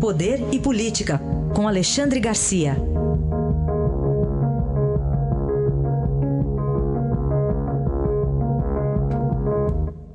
Poder 0.00 0.38
e 0.52 0.60
Política, 0.60 1.18
com 1.54 1.66
Alexandre 1.66 2.20
Garcia. 2.20 2.74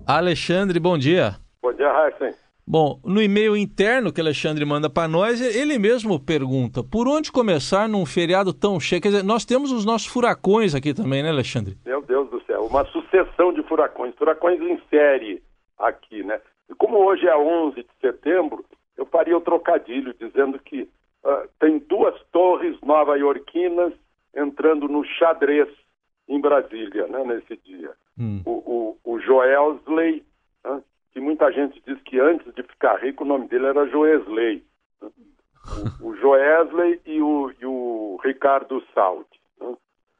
Alexandre, 0.05 0.79
bom 0.79 0.99
dia. 0.99 1.36
Bom 1.63 1.73
dia, 1.73 1.91
Raíssen. 1.91 2.31
Bom, 2.65 2.99
no 3.04 3.23
e-mail 3.23 3.57
interno 3.57 4.13
que 4.13 4.21
Alexandre 4.21 4.63
manda 4.66 4.88
para 4.88 5.07
nós, 5.07 5.41
ele 5.41 5.80
mesmo 5.80 6.20
pergunta: 6.20 6.84
por 6.84 7.07
onde 7.07 7.32
começar 7.32 7.89
num 7.89 8.05
feriado 8.05 8.54
tão 8.54 8.79
cheio? 8.79 9.02
Quer 9.02 9.09
dizer, 9.09 9.23
nós 9.23 9.45
temos 9.45 9.71
os 9.71 9.84
nossos 9.84 10.07
furacões 10.07 10.75
aqui 10.75 10.93
também, 10.93 11.23
né, 11.23 11.29
Alexandre? 11.29 11.75
Meu 11.84 12.04
Deus 12.04 12.29
do 12.29 12.39
céu, 12.43 12.66
uma 12.66 12.86
sucessão 12.86 13.52
de 13.52 13.63
furacões, 13.63 14.13
furacões 14.16 14.61
em 14.61 14.79
série 14.91 15.41
aqui, 15.79 16.23
né? 16.23 16.39
E 16.70 16.75
como 16.75 17.00
hoje 17.00 17.27
é 17.27 17.36
11 17.36 17.77
de 17.77 17.89
setembro, 18.00 18.63
eu 19.02 19.05
faria 19.07 19.36
o 19.36 19.41
trocadilho 19.41 20.13
dizendo 20.13 20.59
que 20.59 20.84
uh, 21.23 21.49
tem 21.59 21.80
duas 21.80 22.16
torres 22.31 22.80
nova-iorquinas 22.81 23.93
entrando 24.35 24.88
no 24.88 25.03
xadrez 25.03 25.67
em 26.30 26.39
Brasília, 26.39 27.07
né, 27.07 27.23
nesse 27.26 27.57
dia. 27.63 27.91
Hum. 28.17 28.41
O, 28.45 28.52
o, 29.03 29.13
o 29.13 29.20
Joelsley, 29.20 30.23
né, 30.63 30.84
que 31.12 31.20
muita 31.20 31.52
gente 31.52 31.81
diz 31.85 31.99
que 32.03 32.20
antes 32.20 32.53
de 32.53 32.62
ficar 32.62 32.98
rico 32.98 33.23
o 33.23 33.27
nome 33.27 33.48
dele 33.48 33.66
era 33.66 33.88
Joesley. 33.88 34.63
Né? 35.02 35.09
O, 35.99 36.09
o 36.09 36.15
Joesley 36.18 37.02
e 37.04 37.21
o, 37.21 37.52
e 37.59 37.65
o 37.65 38.20
Ricardo 38.23 38.84
Saldi. 38.93 39.41
Né? 39.59 39.76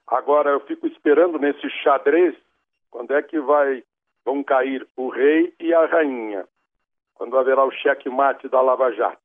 Agora 0.07 0.49
eu 0.49 0.59
fico 0.61 0.87
esperando 0.87 1.37
nesse 1.37 1.70
xadrez 1.84 2.35
quando 2.89 3.13
é 3.13 3.21
que 3.21 3.39
vai 3.39 3.84
vão 4.25 4.43
cair 4.43 4.87
o 4.98 5.09
rei 5.09 5.53
e 5.59 5.71
a 5.73 5.85
rainha 5.85 6.45
quando 7.21 7.38
haverá 7.38 7.63
o 7.63 7.70
cheque-mate 7.70 8.49
da 8.49 8.59
Lava 8.61 8.91
Jato. 8.93 9.21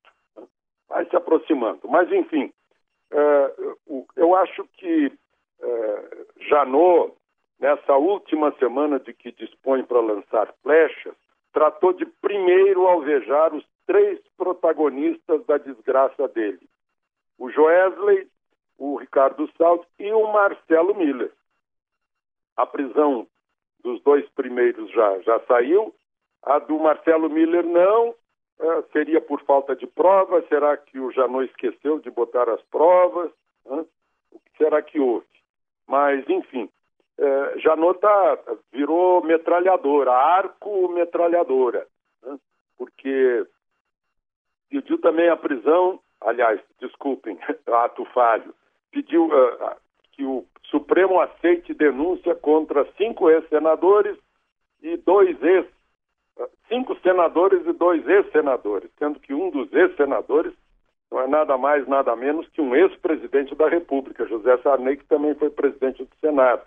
Vai 0.86 1.06
se 1.06 1.16
aproximando. 1.16 1.80
Mas, 1.88 2.12
enfim, 2.12 2.52
uh, 3.10 4.06
eu 4.14 4.34
acho 4.34 4.68
que 4.74 5.06
uh, 5.06 6.26
Janot, 6.46 7.14
nessa 7.58 7.94
última 7.96 8.52
semana 8.58 9.00
de 9.00 9.14
que 9.14 9.32
dispõe 9.32 9.82
para 9.82 10.00
lançar 10.00 10.52
flechas, 10.62 11.14
tratou 11.54 11.94
de 11.94 12.04
primeiro 12.04 12.86
alvejar 12.86 13.54
os 13.54 13.64
três 13.86 14.20
protagonistas 14.36 15.42
da 15.46 15.56
desgraça 15.56 16.28
dele: 16.28 16.68
o 17.38 17.50
Joesley, 17.50 18.28
o 18.76 18.96
Ricardo 18.96 19.50
Salles 19.56 19.86
e 19.98 20.12
o 20.12 20.30
Marcelo 20.34 20.94
Miller. 20.94 21.32
A 22.58 22.66
prisão 22.66 23.26
dos 23.82 24.02
dois 24.02 24.28
primeiros 24.34 24.90
já, 24.90 25.18
já 25.20 25.40
saiu, 25.48 25.94
a 26.46 26.60
do 26.60 26.78
Marcelo 26.78 27.28
Miller 27.28 27.64
não, 27.64 28.14
é, 28.58 28.82
seria 28.92 29.20
por 29.20 29.42
falta 29.42 29.74
de 29.74 29.86
provas, 29.86 30.46
será 30.48 30.76
que 30.76 30.98
o 30.98 31.10
Janot 31.10 31.50
esqueceu 31.50 31.98
de 31.98 32.10
botar 32.10 32.48
as 32.48 32.62
provas? 32.62 33.30
Que 33.64 34.56
será 34.56 34.80
que 34.80 34.98
houve? 35.00 35.26
Mas, 35.86 36.26
enfim, 36.28 36.70
é, 37.18 37.58
Janot 37.58 37.98
tá, 37.98 38.38
virou 38.72 39.22
metralhadora, 39.24 40.12
arco 40.12 40.88
metralhadora, 40.88 41.86
né? 42.22 42.38
porque 42.78 43.44
pediu 44.70 45.00
também 45.00 45.28
a 45.28 45.36
prisão, 45.36 46.00
aliás, 46.20 46.60
desculpem, 46.80 47.38
ato 47.66 48.04
falho, 48.06 48.54
pediu 48.92 49.26
uh, 49.26 49.76
que 50.12 50.24
o 50.24 50.46
Supremo 50.64 51.20
aceite 51.20 51.74
denúncia 51.74 52.34
contra 52.34 52.86
cinco 52.96 53.30
ex-senadores 53.30 54.16
e 54.82 54.96
dois 54.96 55.40
ex 55.42 55.66
cinco 56.68 56.96
senadores 57.00 57.66
e 57.66 57.72
dois 57.72 58.06
ex-senadores, 58.06 58.90
sendo 58.98 59.18
que 59.20 59.32
um 59.32 59.50
dos 59.50 59.72
ex-senadores 59.72 60.52
não 61.10 61.20
é 61.20 61.26
nada 61.26 61.56
mais, 61.56 61.86
nada 61.86 62.14
menos 62.16 62.48
que 62.48 62.60
um 62.60 62.74
ex-presidente 62.74 63.54
da 63.54 63.68
República, 63.68 64.26
José 64.26 64.56
Sarney, 64.58 64.96
que 64.96 65.04
também 65.04 65.34
foi 65.34 65.50
presidente 65.50 66.04
do 66.04 66.16
Senado. 66.20 66.64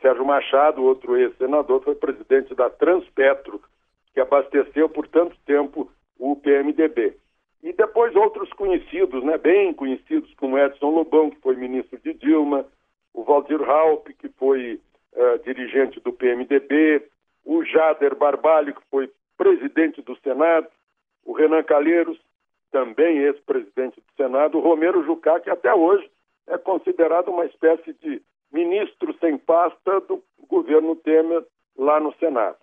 Sérgio 0.00 0.24
Machado, 0.24 0.82
outro 0.82 1.16
ex-senador, 1.16 1.82
foi 1.82 1.94
presidente 1.94 2.54
da 2.54 2.70
Transpetro, 2.70 3.60
que 4.12 4.20
abasteceu 4.20 4.88
por 4.88 5.06
tanto 5.08 5.36
tempo 5.44 5.90
o 6.18 6.36
PMDB. 6.36 7.16
E 7.62 7.72
depois 7.72 8.14
outros 8.14 8.52
conhecidos, 8.52 9.22
né, 9.24 9.36
bem 9.36 9.74
conhecidos, 9.74 10.32
como 10.34 10.58
Edson 10.58 10.90
Lobão, 10.90 11.30
que 11.30 11.40
foi 11.40 11.56
ministro 11.56 11.98
de 11.98 12.14
Dilma, 12.14 12.64
o 13.12 13.24
Valdir 13.24 13.60
Raup, 13.60 14.06
que 14.18 14.28
foi 14.30 14.80
uh, 15.14 15.38
dirigente 15.44 16.00
do 16.00 16.12
PMDB, 16.12 17.02
o 17.48 17.64
Jader 17.64 18.14
Barbalho, 18.14 18.74
que 18.74 18.82
foi 18.90 19.10
presidente 19.38 20.02
do 20.02 20.14
Senado, 20.16 20.68
o 21.24 21.32
Renan 21.32 21.62
Calheiros, 21.62 22.20
também 22.70 23.20
ex-presidente 23.20 23.98
do 23.98 24.22
Senado, 24.22 24.58
o 24.58 24.60
Romero 24.60 25.02
Jucá, 25.02 25.40
que 25.40 25.48
até 25.48 25.74
hoje 25.74 26.06
é 26.46 26.58
considerado 26.58 27.28
uma 27.28 27.46
espécie 27.46 27.94
de 27.94 28.20
ministro 28.52 29.16
sem 29.18 29.38
pasta 29.38 29.98
do 30.02 30.22
governo 30.46 30.94
Temer 30.96 31.42
lá 31.78 31.98
no 31.98 32.14
Senado. 32.16 32.58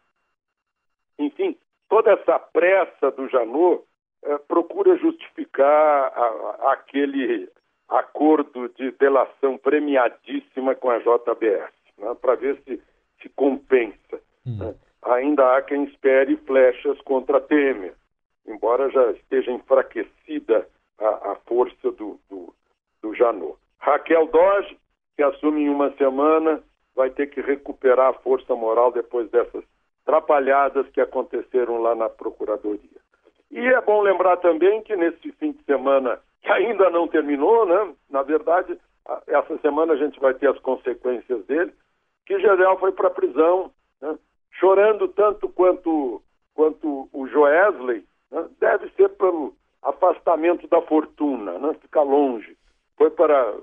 Enfim, 1.17 1.57
toda 1.89 2.11
essa 2.11 2.37
pressa 2.37 3.09
do 3.09 3.27
Janot 3.27 3.83
eh, 4.23 4.37
procura 4.47 4.97
justificar 4.97 6.13
a, 6.15 6.67
a, 6.67 6.73
aquele 6.73 7.49
acordo 7.89 8.69
de 8.69 8.91
delação 8.91 9.57
premiadíssima 9.57 10.75
com 10.75 10.91
a 10.91 10.99
JBS, 10.99 11.73
né, 11.97 12.15
para 12.21 12.35
ver 12.35 12.61
se 12.65 12.79
se. 13.21 13.29
Hum. 14.61 14.75
Ainda 15.03 15.55
há 15.55 15.61
quem 15.61 15.83
espere 15.85 16.35
flechas 16.37 16.99
contra 17.01 17.39
Temer, 17.41 17.93
embora 18.47 18.89
já 18.89 19.11
esteja 19.11 19.51
enfraquecida 19.51 20.67
a, 20.99 21.31
a 21.31 21.35
força 21.45 21.91
do, 21.91 22.19
do, 22.29 22.53
do 23.01 23.13
Janot. 23.13 23.57
Raquel 23.79 24.27
Doge, 24.27 24.77
que 25.15 25.23
assume 25.23 25.63
em 25.63 25.69
uma 25.69 25.91
semana, 25.95 26.61
vai 26.95 27.09
ter 27.09 27.27
que 27.27 27.41
recuperar 27.41 28.09
a 28.09 28.13
força 28.13 28.55
moral 28.55 28.91
depois 28.91 29.29
dessas 29.29 29.63
trapalhadas 30.05 30.87
que 30.89 31.01
aconteceram 31.01 31.81
lá 31.81 31.93
na 31.93 32.09
Procuradoria. 32.09 32.79
E 33.51 33.59
é 33.59 33.81
bom 33.81 34.01
lembrar 34.01 34.37
também 34.37 34.81
que 34.81 34.95
nesse 34.95 35.31
fim 35.33 35.51
de 35.51 35.63
semana, 35.63 36.19
que 36.41 36.51
ainda 36.51 36.89
não 36.89 37.07
terminou, 37.07 37.65
né? 37.65 37.93
Na 38.09 38.21
verdade, 38.21 38.77
essa 39.27 39.57
semana 39.59 39.93
a 39.93 39.97
gente 39.97 40.19
vai 40.19 40.33
ter 40.33 40.49
as 40.49 40.59
consequências 40.59 41.45
dele, 41.45 41.73
que 42.25 42.39
Gedel 42.39 42.77
foi 42.79 42.91
para 42.91 43.07
a 43.07 43.11
prisão? 43.11 43.71
Chorando 44.59 45.07
tanto 45.09 45.49
quanto, 45.49 46.21
quanto 46.53 47.09
o 47.11 47.27
Joesley, 47.27 48.03
né, 48.31 48.45
deve 48.59 48.89
ser 48.91 49.09
pelo 49.09 49.55
afastamento 49.81 50.67
da 50.67 50.81
fortuna, 50.81 51.57
né, 51.59 51.75
ficar 51.81 52.03
longe. 52.03 52.57
Foi 52.97 53.09
para. 53.09 53.53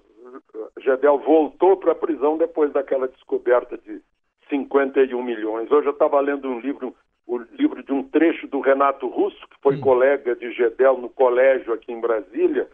Gedel 0.78 1.18
voltou 1.18 1.76
para 1.76 1.92
a 1.92 1.96
prisão 1.96 2.38
depois 2.38 2.72
daquela 2.72 3.08
descoberta 3.08 3.76
de 3.76 4.00
51 4.48 5.22
milhões. 5.22 5.70
Hoje 5.70 5.88
eu 5.88 5.92
estava 5.92 6.20
lendo 6.20 6.48
um 6.48 6.60
livro, 6.60 6.94
o 7.26 7.38
livro 7.38 7.82
de 7.82 7.92
um 7.92 8.02
trecho 8.04 8.46
do 8.46 8.60
Renato 8.60 9.08
Russo, 9.08 9.40
que 9.48 9.60
foi 9.60 9.76
hum. 9.76 9.80
colega 9.80 10.36
de 10.36 10.52
Gedel 10.52 10.98
no 10.98 11.08
colégio 11.08 11.72
aqui 11.72 11.92
em 11.92 12.00
Brasília, 12.00 12.68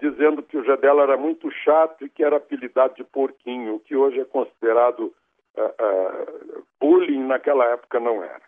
dizendo 0.00 0.42
que 0.42 0.56
o 0.56 0.64
Gedel 0.64 1.00
era 1.00 1.16
muito 1.16 1.50
chato 1.50 2.04
e 2.04 2.08
que 2.08 2.24
era 2.24 2.36
apelidado 2.36 2.94
de 2.94 3.04
porquinho, 3.04 3.74
o 3.74 3.80
que 3.80 3.94
hoje 3.94 4.20
é 4.20 4.24
considerado 4.24 5.12
uh, 5.56 5.62
uh, 5.62 6.29
bullying 7.10 7.26
naquela 7.26 7.64
época 7.64 7.98
não 7.98 8.22
era. 8.22 8.42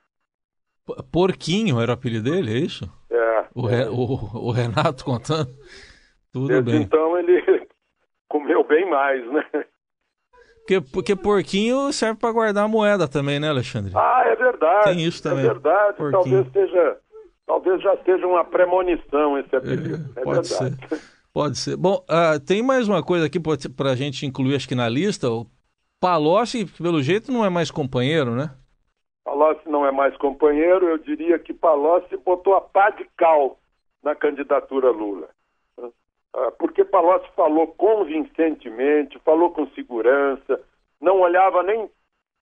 Porquinho 1.10 1.80
era 1.80 1.92
o 1.92 1.94
apelido 1.94 2.30
dele, 2.30 2.54
é 2.54 2.58
isso? 2.58 2.90
É. 3.10 3.44
O, 3.54 3.68
é. 3.68 3.88
o, 3.88 4.48
o 4.48 4.50
Renato 4.50 5.04
contando. 5.04 5.50
Tudo 6.32 6.48
Desde 6.48 6.72
bem. 6.72 6.82
então 6.82 7.18
ele 7.18 7.66
comeu 8.28 8.64
bem 8.64 8.88
mais, 8.88 9.24
né? 9.32 9.44
Porque, 10.60 10.80
porque 10.80 11.16
porquinho 11.16 11.92
serve 11.92 12.18
para 12.18 12.32
guardar 12.32 12.64
a 12.64 12.68
moeda 12.68 13.08
também, 13.08 13.38
né, 13.38 13.48
Alexandre? 13.48 13.92
Ah, 13.94 14.22
é 14.26 14.36
verdade. 14.36 14.84
Tem 14.84 15.04
isso 15.04 15.22
também. 15.22 15.44
É 15.44 15.48
verdade. 15.48 15.96
Porquinho. 15.96 16.44
Talvez 16.44 16.52
seja, 16.52 16.98
talvez 17.46 17.82
já 17.82 17.96
seja 18.04 18.26
uma 18.26 18.44
premonição 18.44 19.38
esse 19.38 19.54
apelido. 19.54 20.10
É, 20.16 20.20
é 20.20 20.24
pode 20.24 20.48
verdade. 20.48 20.88
ser. 20.88 21.00
Pode 21.32 21.58
ser. 21.58 21.76
Bom, 21.76 22.04
uh, 22.08 22.38
tem 22.40 22.62
mais 22.62 22.88
uma 22.88 23.02
coisa 23.02 23.26
aqui 23.26 23.40
para 23.40 23.90
a 23.90 23.96
gente 23.96 24.24
incluir, 24.24 24.54
acho 24.54 24.68
que 24.68 24.74
na 24.74 24.88
lista. 24.88 25.28
O 25.30 25.46
Palocci, 26.00 26.64
pelo 26.64 27.02
jeito, 27.02 27.30
não 27.30 27.44
é 27.44 27.48
mais 27.48 27.70
companheiro, 27.70 28.34
né? 28.34 28.50
Palocci 29.42 29.68
não 29.68 29.84
é 29.84 29.90
mais 29.90 30.16
companheiro, 30.18 30.86
eu 30.86 30.98
diria 30.98 31.36
que 31.36 31.52
Palocci 31.52 32.16
botou 32.16 32.54
a 32.54 32.60
pá 32.60 32.90
de 32.90 33.04
cal 33.16 33.58
na 34.00 34.14
candidatura 34.14 34.90
Lula. 34.90 35.28
Ah, 36.32 36.52
porque 36.56 36.84
Palocci 36.84 37.28
falou 37.34 37.66
convincentemente, 37.66 39.18
falou 39.24 39.50
com 39.50 39.66
segurança, 39.70 40.60
não 41.00 41.20
olhava 41.20 41.64
nem 41.64 41.90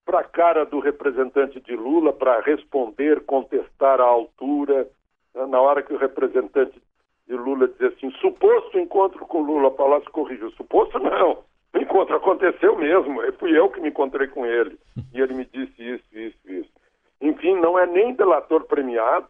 para 0.04 0.20
a 0.20 0.24
cara 0.24 0.66
do 0.66 0.78
representante 0.78 1.58
de 1.60 1.74
Lula 1.74 2.12
para 2.12 2.40
responder, 2.42 3.24
contestar 3.24 3.98
a 3.98 4.04
altura. 4.04 4.86
Né? 5.34 5.46
Na 5.46 5.60
hora 5.60 5.82
que 5.82 5.94
o 5.94 5.98
representante 5.98 6.80
de 7.26 7.34
Lula 7.34 7.66
dizia 7.66 7.88
assim, 7.88 8.10
suposto 8.20 8.78
encontro 8.78 9.24
com 9.26 9.40
Lula, 9.40 9.70
Palocci 9.70 10.10
corrigiu, 10.10 10.50
suposto 10.50 10.98
não, 10.98 11.38
o 11.72 11.78
encontro 11.78 12.16
aconteceu 12.16 12.76
mesmo, 12.76 13.20
fui 13.38 13.56
eu 13.56 13.70
que 13.70 13.80
me 13.80 13.88
encontrei 13.88 14.28
com 14.28 14.44
ele. 14.44 14.78
E 15.14 15.20
ele 15.20 15.32
me 15.32 15.46
disse 15.46 15.82
isso, 15.82 16.04
isso, 16.12 16.38
isso. 16.44 16.79
Enfim, 17.20 17.54
não 17.56 17.78
é 17.78 17.86
nem 17.86 18.14
delator 18.14 18.64
premiado, 18.64 19.26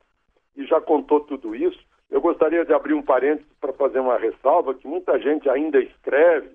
e 0.57 0.65
já 0.67 0.81
contou 0.81 1.21
tudo 1.21 1.55
isso. 1.55 1.79
Eu 2.11 2.21
gostaria 2.21 2.65
de 2.65 2.73
abrir 2.73 2.95
um 2.95 3.03
parênteses 3.03 3.51
para 3.61 3.73
fazer 3.73 4.01
uma 4.01 4.19
ressalva 4.19 4.75
que 4.75 4.87
muita 4.87 5.19
gente 5.19 5.49
ainda 5.49 5.81
escreve 5.81 6.51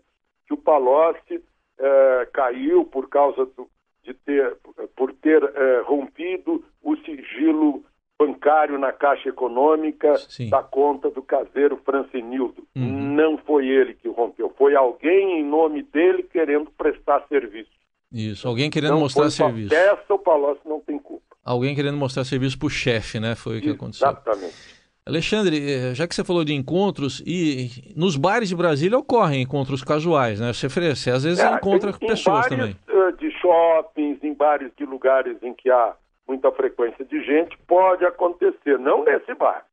que 0.48 0.54
o 0.54 0.58
Palocci 0.58 1.42
eh, 1.80 2.30
caiu 2.34 2.86
por 2.86 3.10
causa 3.10 3.46
do, 3.46 3.68
de 4.04 4.14
ter, 4.14 4.58
por 4.96 5.14
ter 5.14 5.44
eh, 5.44 5.82
rompido 5.86 6.64
o 6.84 6.96
sigilo 6.98 7.84
bancário 8.18 8.78
na 8.78 8.92
Caixa 8.94 9.30
Econômica 9.30 10.16
Sim. 10.18 10.50
da 10.50 10.62
conta 10.64 11.10
do 11.10 11.22
caseiro 11.22 11.78
Francinildo. 11.78 12.66
Uhum. 12.76 13.14
Não 13.16 13.38
foi 13.40 13.68
ele 13.68 13.94
que 13.94 14.08
rompeu, 14.08 14.50
foi 14.58 14.76
alguém 14.76 15.40
em 15.40 15.44
nome 15.44 15.84
dele 15.84 16.24
querendo 16.24 16.72
prestar 16.72 17.26
serviço. 17.28 17.72
Isso, 18.12 18.48
alguém 18.48 18.70
querendo 18.70 18.92
não 18.92 19.00
mostrar 19.02 19.30
serviço. 19.30 19.70
Dessa 19.70 20.14
o 20.14 20.20
Palocci 20.20 20.62
não 20.66 20.80
tem 20.80 20.98
culpa. 21.00 21.36
Alguém 21.44 21.76
querendo 21.76 21.98
mostrar 21.98 22.24
serviço 22.24 22.58
para 22.58 22.68
o 22.68 22.70
chefe, 22.70 23.20
né? 23.20 23.36
Foi 23.36 23.60
o 23.60 23.62
que 23.62 23.70
aconteceu. 23.70 24.08
Exatamente. 24.08 24.76
Alexandre, 25.08 25.72
eh, 25.72 25.94
já 25.94 26.08
que 26.08 26.16
você 26.16 26.24
falou 26.24 26.44
de 26.44 26.52
encontros, 26.52 27.22
e 27.28 27.94
nos 27.96 28.18
bares 28.18 28.50
de 28.50 28.56
Brasília 28.56 28.98
ocorrem 28.98 29.44
encontros 29.44 29.84
casuais, 29.84 30.40
né? 30.40 30.52
Você, 30.52 30.68
você 30.68 31.12
às 31.12 31.24
vezes 31.24 31.40
é, 31.40 31.54
encontra 31.54 31.92
em, 31.92 32.08
pessoas 32.08 32.48
em 32.48 32.50
também. 32.50 32.76
Eh, 32.88 33.12
de 33.12 33.30
shoppings, 33.40 34.24
em 34.24 34.34
bares 34.34 34.72
de 34.76 34.84
lugares 34.84 35.38
em 35.44 35.54
que 35.54 35.70
há 35.70 35.96
muita 36.28 36.52
frequência 36.52 37.06
de 37.06 37.24
gente, 37.24 37.56
pode 37.68 38.04
acontecer. 38.04 38.80
Não 38.80 39.04
nesse 39.04 39.32
bar. 39.36 39.64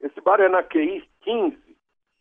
Esse 0.00 0.18
bar 0.22 0.40
é 0.40 0.48
na 0.48 0.62
QI 0.62 1.04
15. 1.20 1.58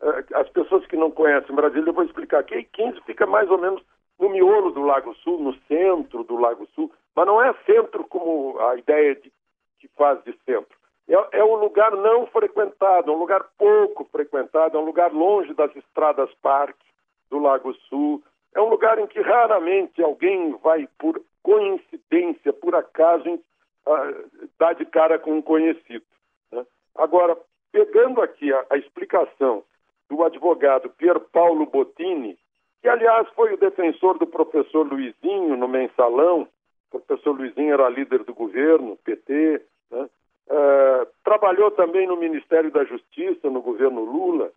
Eh, 0.01 0.23
as 0.35 0.49
pessoas 0.49 0.85
que 0.87 0.97
não 0.97 1.11
conhecem 1.11 1.55
Brasília, 1.55 1.87
eu 1.87 1.93
vou 1.93 2.03
explicar. 2.03 2.43
QI 2.43 2.67
15 2.73 2.99
fica 3.05 3.25
mais 3.25 3.49
ou 3.49 3.57
menos 3.57 3.81
no 4.19 4.29
miolo 4.29 4.71
do 4.71 4.81
Lago 4.81 5.13
Sul, 5.15 5.39
no 5.39 5.53
centro 5.67 6.23
do 6.23 6.35
Lago 6.35 6.67
Sul, 6.75 6.91
mas 7.15 7.25
não 7.25 7.41
é 7.41 7.53
centro 7.65 8.03
como 8.05 8.59
a 8.59 8.75
ideia 8.75 9.15
de, 9.15 9.31
que 9.79 9.87
faz 9.89 10.23
de 10.23 10.37
centro 10.45 10.79
é, 11.09 11.39
é 11.39 11.43
um 11.43 11.55
lugar 11.55 11.91
não 11.91 12.27
frequentado, 12.27 13.11
é 13.11 13.13
um 13.13 13.17
lugar 13.17 13.43
pouco 13.57 14.05
frequentado, 14.05 14.77
é 14.77 14.79
um 14.79 14.85
lugar 14.85 15.11
longe 15.11 15.53
das 15.53 15.75
estradas 15.75 16.31
parque 16.35 16.85
do 17.29 17.39
Lago 17.39 17.73
Sul. 17.89 18.23
É 18.55 18.61
um 18.61 18.69
lugar 18.69 18.99
em 18.99 19.07
que 19.07 19.19
raramente 19.19 20.01
alguém 20.01 20.55
vai, 20.57 20.87
por 20.97 21.21
coincidência, 21.41 22.53
por 22.53 22.75
acaso, 22.75 23.33
uh, 23.33 24.49
dar 24.59 24.73
de 24.73 24.85
cara 24.85 25.17
com 25.17 25.37
um 25.37 25.41
conhecido. 25.41 26.05
Né? 26.51 26.65
Agora, 26.95 27.37
pegando 27.71 28.21
aqui 28.21 28.53
a, 28.53 28.65
a 28.69 28.77
explicação 28.77 29.63
do 30.09 30.23
advogado 30.23 30.89
Pier 30.89 31.19
Paulo 31.19 31.65
Bottini, 31.65 32.37
que 32.81 32.87
aliás 32.87 33.27
foi 33.29 33.53
o 33.53 33.57
defensor 33.57 34.17
do 34.17 34.27
professor 34.27 34.87
Luizinho 34.87 35.57
no 35.57 35.67
mensalão, 35.67 36.47
o 36.91 36.99
professor 36.99 37.31
Luizinho 37.31 37.73
era 37.73 37.89
líder 37.89 38.23
do 38.23 38.33
governo, 38.33 38.97
PT, 39.03 39.61
né? 39.91 40.09
Uh, 40.49 41.05
trabalhou 41.23 41.69
também 41.71 42.07
no 42.07 42.17
Ministério 42.17 42.71
da 42.71 42.83
Justiça, 42.83 43.51
no 43.51 43.61
governo 43.61 44.03
Lula, 44.03 44.51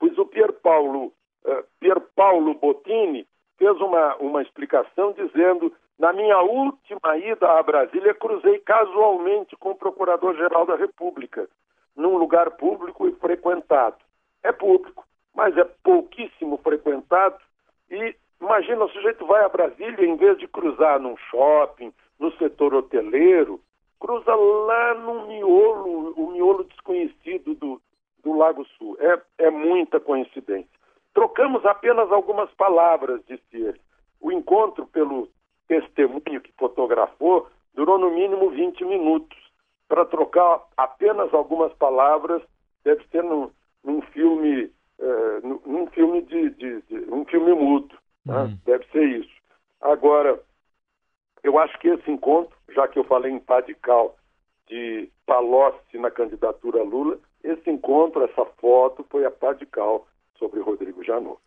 pois 0.00 0.18
o 0.18 0.26
Pier 0.26 0.52
Paulo, 0.52 1.12
uh, 1.44 1.64
Pier 1.78 2.00
Paulo 2.16 2.54
Bottini 2.54 3.24
fez 3.56 3.80
uma, 3.80 4.16
uma 4.16 4.42
explicação 4.42 5.12
dizendo: 5.12 5.72
na 5.96 6.12
minha 6.12 6.40
última 6.40 7.16
ida 7.18 7.52
a 7.52 7.62
Brasília, 7.62 8.14
cruzei 8.14 8.58
casualmente 8.60 9.56
com 9.56 9.70
o 9.70 9.76
Procurador-Geral 9.76 10.66
da 10.66 10.74
República, 10.74 11.48
num 11.94 12.16
lugar 12.16 12.50
público 12.52 13.06
e 13.06 13.12
frequentado. 13.12 13.98
É 14.42 14.50
público, 14.50 15.06
mas 15.34 15.56
é 15.56 15.64
pouquíssimo 15.82 16.58
frequentado. 16.58 17.36
E 17.90 18.14
imagina, 18.40 18.84
o 18.84 18.90
sujeito 18.90 19.26
vai 19.26 19.44
a 19.44 19.48
Brasília, 19.48 20.06
em 20.06 20.16
vez 20.16 20.38
de 20.38 20.46
cruzar 20.48 21.00
num 21.00 21.16
shopping, 21.30 21.92
no 22.18 22.32
setor 22.36 22.74
hoteleiro, 22.74 23.60
cruza 23.98 24.34
lá 24.34 24.94
no 24.94 25.26
miolo, 25.26 26.12
o 26.16 26.30
miolo 26.32 26.64
desconhecido 26.64 27.54
do, 27.54 27.80
do 28.22 28.36
Lago 28.36 28.64
Sul. 28.76 28.96
É, 29.00 29.46
é 29.46 29.50
muita 29.50 29.98
coincidência. 29.98 30.68
Trocamos 31.12 31.64
apenas 31.64 32.10
algumas 32.10 32.50
palavras, 32.52 33.22
disse 33.26 33.56
ele. 33.56 33.80
O 34.20 34.32
encontro, 34.32 34.86
pelo 34.86 35.28
testemunho 35.68 36.40
que 36.40 36.52
fotografou, 36.58 37.48
durou 37.74 37.98
no 37.98 38.10
mínimo 38.10 38.50
20 38.50 38.84
minutos. 38.84 39.38
Para 39.88 40.04
trocar 40.04 40.62
apenas 40.76 41.32
algumas 41.32 41.72
palavras, 41.74 42.42
deve 42.84 43.04
ser 43.08 43.22
num 43.22 44.02
filme, 44.12 44.70
é, 44.98 45.40
num 45.42 45.86
filme 45.88 46.22
de, 46.22 46.50
de, 46.50 46.82
de, 46.82 47.12
um 47.12 47.24
filme 47.26 47.52
mudo. 47.52 47.94
Né? 48.24 48.34
Ser 49.04 49.20
isso. 49.20 49.34
Agora, 49.82 50.40
eu 51.42 51.58
acho 51.58 51.78
que 51.78 51.88
esse 51.88 52.10
encontro, 52.10 52.56
já 52.74 52.88
que 52.88 52.98
eu 52.98 53.04
falei 53.04 53.30
em 53.30 53.38
Padical 53.38 54.16
de 54.66 55.10
Palocci 55.26 55.98
na 55.98 56.10
candidatura 56.10 56.82
Lula, 56.82 57.18
esse 57.42 57.70
encontro, 57.70 58.24
essa 58.24 58.44
foto, 58.58 59.04
foi 59.10 59.26
a 59.26 59.30
Padical 59.30 60.06
sobre 60.38 60.60
Rodrigo 60.60 61.04
Janot. 61.04 61.38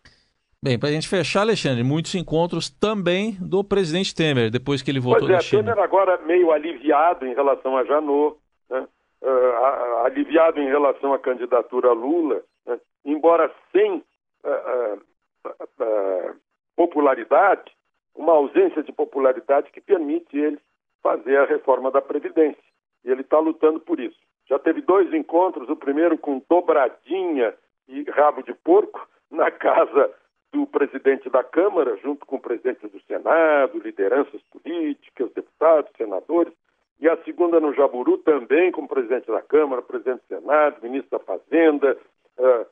Bem, 0.61 0.77
para 0.77 0.89
a 0.89 0.91
gente 0.91 1.07
fechar, 1.07 1.41
Alexandre, 1.41 1.83
muitos 1.83 2.13
encontros 2.13 2.69
também 2.69 3.37
do 3.41 3.63
presidente 3.63 4.13
Temer, 4.13 4.51
depois 4.51 4.81
que 4.81 4.91
ele 4.91 4.99
voltou 4.99 5.27
pois 5.27 5.39
é, 5.39 5.41
China. 5.41 5.63
Temer 5.63 5.83
agora 5.83 6.17
meio 6.25 6.51
aliviado 6.51 7.25
em 7.25 7.33
relação 7.33 7.77
a 7.77 7.83
Janot, 7.83 8.37
né? 8.69 8.87
uh, 9.21 10.05
aliviado 10.05 10.59
em 10.59 10.67
relação 10.67 11.13
à 11.13 11.19
candidatura 11.19 11.91
Lula, 11.91 12.41
né? 12.65 12.79
embora 13.05 13.51
sem 13.71 14.03
uh, 14.43 15.01
uh, 15.45 16.35
popularidade, 16.77 17.75
uma 18.15 18.33
ausência 18.33 18.83
de 18.83 18.91
popularidade 18.91 19.71
que 19.71 19.81
permite 19.81 20.37
ele 20.37 20.59
fazer 21.01 21.37
a 21.37 21.45
reforma 21.45 21.91
da 21.91 22.01
Previdência. 22.01 22.63
E 23.03 23.09
ele 23.09 23.21
está 23.21 23.39
lutando 23.39 23.79
por 23.79 23.99
isso. 23.99 24.17
Já 24.47 24.57
teve 24.59 24.81
dois 24.81 25.11
encontros, 25.13 25.67
o 25.69 25.75
primeiro 25.75 26.17
com 26.17 26.41
dobradinha 26.49 27.53
e 27.87 28.03
rabo 28.03 28.43
de 28.43 28.53
porco, 28.53 29.05
na 29.29 29.51
casa 29.51 30.13
do 30.53 30.65
presidente 30.65 31.29
da 31.29 31.43
Câmara, 31.43 31.97
junto 31.97 32.25
com 32.25 32.37
o 32.37 32.41
presidente 32.41 32.87
do 32.87 33.01
Senado, 33.01 33.79
lideranças 33.79 34.41
políticas, 34.43 35.31
deputados, 35.33 35.91
senadores, 35.97 36.53
e 36.99 37.09
a 37.09 37.17
segunda 37.23 37.59
no 37.59 37.73
Jaburu, 37.73 38.17
também 38.19 38.71
com 38.71 38.83
o 38.83 38.87
presidente 38.87 39.27
da 39.27 39.41
Câmara, 39.41 39.81
presidente 39.81 40.21
do 40.21 40.39
Senado, 40.39 40.81
ministro 40.81 41.19
da 41.19 41.25
Fazenda, 41.25 41.97
uh, 42.37 42.65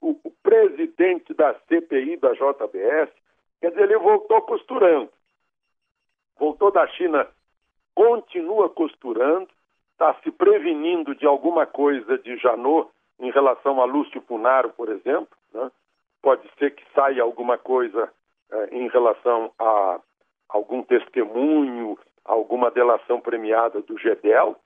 o, 0.00 0.10
o 0.22 0.30
presidente 0.42 1.32
da 1.32 1.54
CPI 1.68 2.16
da 2.18 2.32
JBS, 2.32 3.10
Quer 3.62 3.70
dizer, 3.70 3.84
ele 3.84 3.98
voltou 3.98 4.42
costurando. 4.42 5.08
Voltou 6.36 6.72
da 6.72 6.84
China, 6.88 7.28
continua 7.94 8.68
costurando, 8.68 9.48
está 9.92 10.12
se 10.24 10.32
prevenindo 10.32 11.14
de 11.14 11.24
alguma 11.24 11.64
coisa 11.64 12.18
de 12.18 12.36
Janot 12.38 12.90
em 13.20 13.30
relação 13.30 13.80
a 13.80 13.84
Lúcio 13.84 14.20
Funaro, 14.22 14.70
por 14.70 14.88
exemplo. 14.88 15.38
Né? 15.54 15.70
Pode 16.20 16.42
ser 16.58 16.74
que 16.74 16.82
saia 16.92 17.22
alguma 17.22 17.56
coisa 17.56 18.12
eh, 18.50 18.68
em 18.72 18.88
relação 18.88 19.52
a 19.56 20.00
algum 20.48 20.82
testemunho, 20.82 21.96
alguma 22.24 22.68
delação 22.68 23.20
premiada 23.20 23.80
do 23.80 23.96
GEDEL, 23.96 24.56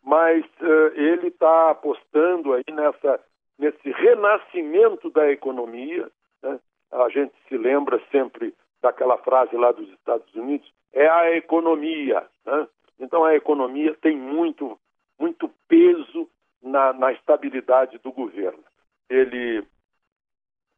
mas 0.00 0.44
eh, 0.60 0.92
ele 0.94 1.26
está 1.26 1.70
apostando 1.70 2.52
aí 2.52 2.64
nessa, 2.70 3.20
nesse 3.58 3.90
renascimento 3.90 5.10
da 5.10 5.28
economia, 5.28 6.08
né? 6.40 6.60
A 7.02 7.08
gente 7.08 7.32
se 7.48 7.56
lembra 7.56 8.00
sempre 8.10 8.54
daquela 8.80 9.18
frase 9.18 9.56
lá 9.56 9.72
dos 9.72 9.88
Estados 9.90 10.32
Unidos, 10.34 10.70
é 10.92 11.08
a 11.08 11.36
economia. 11.36 12.24
Né? 12.46 12.68
Então 13.00 13.24
a 13.24 13.34
economia 13.34 13.96
tem 14.00 14.16
muito, 14.16 14.78
muito 15.18 15.50
peso 15.68 16.28
na, 16.62 16.92
na 16.92 17.12
estabilidade 17.12 17.98
do 17.98 18.12
governo. 18.12 18.62
Ele, 19.08 19.64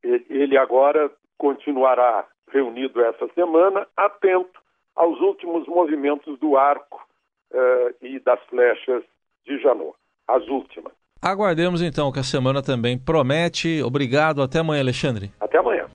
ele 0.03 0.57
agora 0.57 1.11
continuará 1.37 2.27
reunido 2.51 3.03
essa 3.03 3.29
semana, 3.35 3.87
atento 3.97 4.61
aos 4.95 5.21
últimos 5.21 5.67
movimentos 5.67 6.39
do 6.39 6.57
arco 6.57 7.07
eh, 7.53 7.95
e 8.01 8.21
das 8.21 8.43
flechas 8.45 9.03
de 9.45 9.59
Janot, 9.59 9.95
as 10.27 10.47
últimas. 10.49 10.93
Aguardemos 11.21 11.83
então 11.83 12.13
que 12.13 12.19
a 12.19 12.23
semana 12.23 12.63
também 12.63 12.99
promete. 12.99 13.83
Obrigado, 13.83 14.43
até 14.43 14.61
amanhã, 14.61 14.81
Alexandre. 14.81 15.31
Até 15.41 15.59
amanhã. 15.59 15.87